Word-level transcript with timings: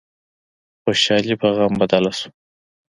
خوشحالي 0.83 1.35
په 1.41 1.47
غم 1.55 1.73
بدله 1.81 2.11
شوه. 2.17 2.29